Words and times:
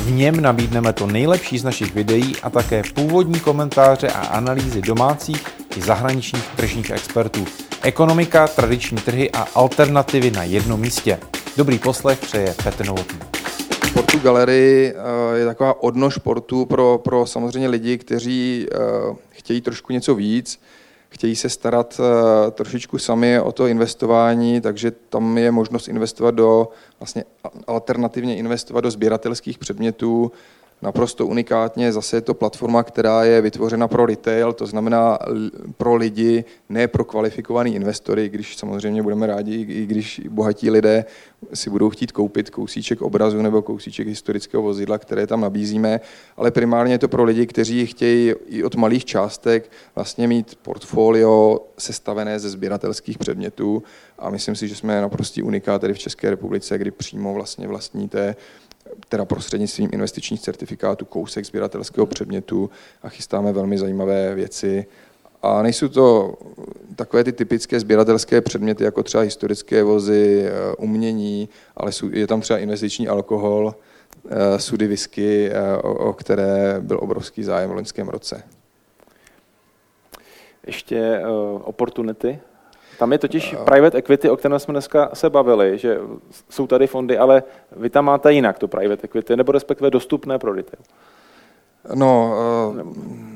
V 0.00 0.10
něm 0.10 0.40
nabídneme 0.40 0.92
to 0.92 1.06
nejlepší 1.06 1.58
z 1.58 1.64
našich 1.64 1.94
videí 1.94 2.36
a 2.42 2.50
také 2.50 2.82
původní 2.94 3.40
komentáře 3.40 4.08
a 4.08 4.26
analýzy 4.26 4.82
domácích 4.82 5.46
i 5.76 5.82
zahraničních 5.82 6.48
tržních 6.56 6.90
expertů. 6.90 7.44
Ekonomika, 7.82 8.48
tradiční 8.48 8.98
trhy 8.98 9.30
a 9.30 9.46
alternativy 9.54 10.30
na 10.30 10.44
jednom 10.44 10.80
místě. 10.80 11.18
Dobrý 11.56 11.78
poslech 11.78 12.18
přeje 12.18 12.54
Petr 12.64 12.86
Novotný. 12.86 13.18
Sportu 13.88 14.18
Gallery 14.18 14.94
eh, 14.94 15.38
je 15.38 15.46
taková 15.46 15.82
odnož 15.82 16.14
sportu 16.14 16.66
pro, 16.66 16.98
pro 16.98 17.26
samozřejmě 17.26 17.68
lidi, 17.68 17.98
kteří 17.98 18.66
eh, 18.72 18.76
chtějí 19.30 19.60
trošku 19.60 19.92
něco 19.92 20.14
víc, 20.14 20.60
chtějí 21.10 21.36
se 21.36 21.48
starat 21.48 22.00
eh, 22.00 22.50
trošičku 22.50 22.98
sami 22.98 23.40
o 23.40 23.52
to 23.52 23.66
investování, 23.66 24.60
takže 24.60 24.90
tam 24.90 25.38
je 25.38 25.50
možnost 25.50 25.88
investovat 25.88 26.34
do, 26.34 26.68
vlastně 27.00 27.24
alternativně 27.66 28.36
investovat 28.36 28.80
do 28.80 28.90
sběratelských 28.90 29.58
předmětů, 29.58 30.32
naprosto 30.82 31.26
unikátně. 31.26 31.92
Zase 31.92 32.16
je 32.16 32.20
to 32.20 32.34
platforma, 32.34 32.82
která 32.82 33.24
je 33.24 33.40
vytvořena 33.40 33.88
pro 33.88 34.06
retail, 34.06 34.52
to 34.52 34.66
znamená 34.66 35.18
pro 35.76 35.94
lidi, 35.94 36.44
ne 36.68 36.88
pro 36.88 37.04
kvalifikovaný 37.04 37.74
investory, 37.74 38.28
když 38.28 38.56
samozřejmě 38.56 39.02
budeme 39.02 39.26
rádi, 39.26 39.66
i 39.68 39.86
když 39.86 40.20
bohatí 40.28 40.70
lidé 40.70 41.04
si 41.54 41.70
budou 41.70 41.90
chtít 41.90 42.12
koupit 42.12 42.50
kousíček 42.50 43.02
obrazu 43.02 43.42
nebo 43.42 43.62
kousíček 43.62 44.08
historického 44.08 44.62
vozidla, 44.62 44.98
které 44.98 45.26
tam 45.26 45.40
nabízíme, 45.40 46.00
ale 46.36 46.50
primárně 46.50 46.94
je 46.94 46.98
to 46.98 47.08
pro 47.08 47.24
lidi, 47.24 47.46
kteří 47.46 47.86
chtějí 47.86 48.34
i 48.46 48.64
od 48.64 48.74
malých 48.74 49.04
částek 49.04 49.70
vlastně 49.94 50.28
mít 50.28 50.58
portfolio 50.62 51.60
sestavené 51.78 52.38
ze 52.38 52.50
sběratelských 52.50 53.18
předmětů 53.18 53.82
a 54.18 54.30
myslím 54.30 54.56
si, 54.56 54.68
že 54.68 54.76
jsme 54.76 55.00
naprostý 55.00 55.42
unikát 55.42 55.80
tady 55.80 55.94
v 55.94 55.98
České 55.98 56.30
republice, 56.30 56.78
kdy 56.78 56.90
přímo 56.90 57.34
vlastně 57.34 57.68
vlastníte 57.68 58.36
teda 59.10 59.24
prostřednictvím 59.24 59.88
investičních 59.92 60.40
certifikátů 60.40 61.04
kousek 61.04 61.44
sběratelského 61.44 62.06
předmětu 62.06 62.70
a 63.02 63.08
chystáme 63.08 63.52
velmi 63.52 63.78
zajímavé 63.78 64.34
věci. 64.34 64.86
A 65.42 65.62
nejsou 65.62 65.88
to 65.88 66.34
takové 66.96 67.24
ty 67.24 67.32
typické 67.32 67.80
sběratelské 67.80 68.40
předměty, 68.40 68.84
jako 68.84 69.02
třeba 69.02 69.22
historické 69.22 69.82
vozy, 69.82 70.44
eh, 70.44 70.74
umění, 70.76 71.48
ale 71.76 71.92
je 72.10 72.26
tam 72.26 72.40
třeba 72.40 72.58
investiční 72.58 73.08
alkohol, 73.08 73.74
eh, 74.28 74.58
sudy 74.58 74.86
whisky, 74.86 75.50
eh, 75.52 75.76
o 75.82 76.12
které 76.12 76.76
byl 76.80 76.98
obrovský 77.02 77.42
zájem 77.42 77.70
v 77.70 77.74
loňském 77.74 78.08
roce. 78.08 78.42
Ještě 80.66 81.20
uh, 81.20 81.60
opportunity 81.64 82.38
tam 83.00 83.12
je 83.12 83.18
totiž 83.18 83.54
private 83.64 83.98
equity, 83.98 84.30
o 84.30 84.36
kterém 84.36 84.58
jsme 84.58 84.72
dneska 84.72 85.10
se 85.12 85.30
bavili, 85.30 85.78
že 85.78 85.98
jsou 86.50 86.66
tady 86.66 86.86
fondy, 86.86 87.18
ale 87.18 87.42
vy 87.76 87.90
tam 87.90 88.04
máte 88.04 88.32
jinak 88.32 88.58
to 88.58 88.68
private 88.68 89.04
equity, 89.04 89.36
nebo 89.36 89.52
respektive 89.52 89.90
dostupné 89.90 90.38
pro 90.38 90.52
retail. 90.52 90.82
No, 91.94 92.34
uh, 92.70 93.29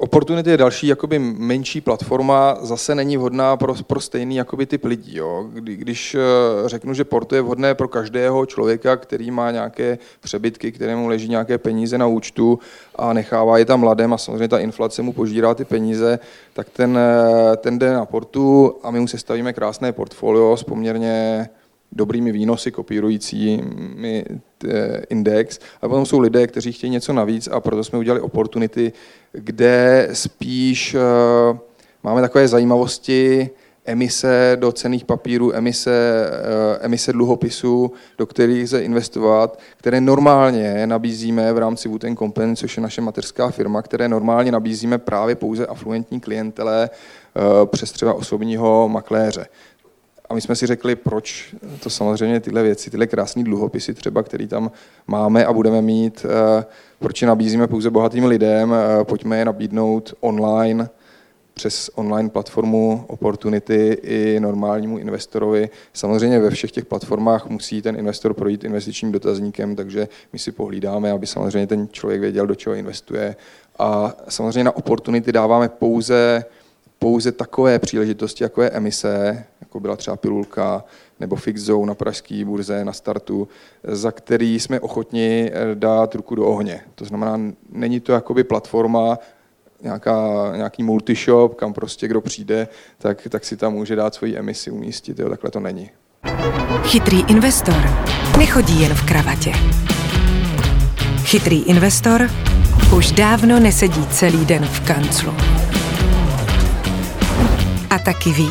Opportunity 0.00 0.50
je 0.50 0.56
další 0.56 0.86
jakoby 0.86 1.18
menší 1.18 1.80
platforma, 1.80 2.58
zase 2.60 2.94
není 2.94 3.16
vhodná 3.16 3.56
pro, 3.56 3.74
pro 3.86 4.00
stejný 4.00 4.36
jakoby 4.36 4.66
typ 4.66 4.84
lidí. 4.84 5.16
Jo. 5.16 5.46
Kdy, 5.52 5.76
když 5.76 6.14
eh, 6.14 6.18
řeknu, 6.68 6.94
že 6.94 7.04
Porto 7.04 7.34
je 7.34 7.42
vhodné 7.42 7.74
pro 7.74 7.88
každého 7.88 8.46
člověka, 8.46 8.96
který 8.96 9.30
má 9.30 9.50
nějaké 9.50 9.98
přebytky, 10.20 10.72
kterému 10.72 11.08
leží 11.08 11.28
nějaké 11.28 11.58
peníze 11.58 11.98
na 11.98 12.06
účtu 12.06 12.58
a 12.94 13.12
nechává 13.12 13.58
je 13.58 13.64
tam 13.64 13.80
mladém 13.80 14.12
a 14.12 14.18
samozřejmě 14.18 14.48
ta 14.48 14.58
inflace 14.58 15.02
mu 15.02 15.12
požírá 15.12 15.54
ty 15.54 15.64
peníze, 15.64 16.18
tak 16.52 16.70
ten, 16.70 16.98
eh, 16.98 17.56
ten 17.56 17.78
jde 17.78 17.92
na 17.92 18.06
Portu 18.06 18.74
a 18.82 18.90
my 18.90 19.00
mu 19.00 19.08
sestavíme 19.08 19.52
krásné 19.52 19.92
portfolio 19.92 20.56
s 20.56 20.62
poměrně 20.62 21.48
dobrými 21.92 22.32
výnosy 22.32 22.70
kopírujícími 22.70 24.24
eh, 24.68 25.02
index, 25.10 25.58
ale 25.82 25.88
potom 25.88 26.06
jsou 26.06 26.18
lidé, 26.18 26.46
kteří 26.46 26.72
chtějí 26.72 26.90
něco 26.90 27.12
navíc 27.12 27.48
a 27.52 27.60
proto 27.60 27.84
jsme 27.84 27.98
udělali 27.98 28.20
opportunity, 28.20 28.92
kde 29.32 30.08
spíš 30.12 30.94
eh, 30.94 31.58
máme 32.02 32.20
takové 32.20 32.48
zajímavosti, 32.48 33.50
emise 33.84 34.56
do 34.60 34.72
cených 34.72 35.04
papírů, 35.04 35.54
emise, 35.54 36.30
eh, 36.30 36.78
emise 36.80 37.12
dluhopisů, 37.12 37.92
do 38.18 38.26
kterých 38.26 38.68
se 38.68 38.82
investovat, 38.82 39.58
které 39.76 40.00
normálně 40.00 40.86
nabízíme 40.86 41.52
v 41.52 41.58
rámci 41.58 41.88
Wooten 41.88 42.16
Company, 42.16 42.56
což 42.56 42.76
je 42.76 42.82
naše 42.82 43.00
mateřská 43.00 43.50
firma, 43.50 43.82
které 43.82 44.08
normálně 44.08 44.52
nabízíme 44.52 44.98
právě 44.98 45.34
pouze 45.34 45.66
afluentní 45.66 46.20
klientele 46.20 46.90
přes 47.70 47.92
třeba 47.92 48.14
osobního 48.14 48.88
makléře. 48.88 49.46
A 50.30 50.34
my 50.34 50.40
jsme 50.40 50.56
si 50.56 50.66
řekli, 50.66 50.96
proč 50.96 51.54
to 51.82 51.90
samozřejmě 51.90 52.40
tyhle 52.40 52.62
věci, 52.62 52.90
tyhle 52.90 53.06
krásné 53.06 53.44
dluhopisy 53.44 53.94
třeba, 53.94 54.22
které 54.22 54.46
tam 54.46 54.70
máme 55.06 55.44
a 55.44 55.52
budeme 55.52 55.82
mít, 55.82 56.26
eh, 56.28 56.64
proč 56.98 57.22
je 57.22 57.28
nabízíme 57.28 57.66
pouze 57.66 57.90
bohatým 57.90 58.24
lidem, 58.24 58.74
eh, 58.74 59.04
pojďme 59.04 59.38
je 59.38 59.44
nabídnout 59.44 60.14
online, 60.20 60.88
přes 61.54 61.90
online 61.94 62.28
platformu 62.28 63.04
Opportunity 63.06 63.98
i 64.02 64.40
normálnímu 64.40 64.98
investorovi. 64.98 65.70
Samozřejmě 65.92 66.38
ve 66.38 66.50
všech 66.50 66.72
těch 66.72 66.84
platformách 66.84 67.46
musí 67.46 67.82
ten 67.82 67.96
investor 67.96 68.34
projít 68.34 68.64
investičním 68.64 69.12
dotazníkem, 69.12 69.76
takže 69.76 70.08
my 70.32 70.38
si 70.38 70.52
pohlídáme, 70.52 71.12
aby 71.12 71.26
samozřejmě 71.26 71.66
ten 71.66 71.88
člověk 71.92 72.20
věděl, 72.20 72.46
do 72.46 72.54
čeho 72.54 72.74
investuje. 72.74 73.36
A 73.78 74.14
samozřejmě 74.28 74.64
na 74.64 74.76
Opportunity 74.76 75.32
dáváme 75.32 75.68
pouze 75.68 76.44
pouze 76.98 77.32
takové 77.32 77.78
příležitosti, 77.78 78.44
jako 78.44 78.62
je 78.62 78.70
emise, 78.70 79.44
jako 79.68 79.80
byla 79.80 79.96
třeba 79.96 80.16
pilulka 80.16 80.84
nebo 81.20 81.36
fix 81.36 81.60
zone 81.60 81.86
na 81.86 81.94
pražské 81.94 82.44
burze 82.44 82.84
na 82.84 82.92
startu, 82.92 83.48
za 83.84 84.12
který 84.12 84.60
jsme 84.60 84.80
ochotni 84.80 85.50
eh, 85.52 85.74
dát 85.74 86.14
ruku 86.14 86.34
do 86.34 86.46
ohně. 86.46 86.80
To 86.94 87.04
znamená, 87.04 87.40
není 87.72 88.00
to 88.00 88.12
jakoby 88.12 88.44
platforma, 88.44 89.18
nějaká, 89.82 90.16
nějaký 90.56 90.82
multishop, 90.82 91.54
kam 91.54 91.72
prostě 91.72 92.08
kdo 92.08 92.20
přijde, 92.20 92.68
tak, 92.98 93.28
tak 93.30 93.44
si 93.44 93.56
tam 93.56 93.72
může 93.72 93.96
dát 93.96 94.14
svoji 94.14 94.36
emisi 94.36 94.70
umístit. 94.70 95.18
Jo, 95.18 95.28
takhle 95.28 95.50
to 95.50 95.60
není. 95.60 95.90
Chytrý 96.82 97.24
investor 97.28 97.82
nechodí 98.38 98.82
jen 98.82 98.94
v 98.94 99.06
kravatě. 99.06 99.52
Chytrý 101.24 101.62
investor 101.62 102.30
už 102.96 103.12
dávno 103.12 103.60
nesedí 103.60 104.06
celý 104.06 104.44
den 104.44 104.64
v 104.64 104.80
kanclu. 104.80 105.32
A 107.90 107.98
taky 107.98 108.32
ví, 108.32 108.50